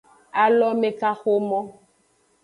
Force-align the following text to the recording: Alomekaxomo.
Alomekaxomo. 0.43 1.59